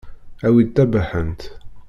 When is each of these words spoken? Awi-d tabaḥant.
Awi-d 0.45 0.69
tabaḥant. 0.75 1.41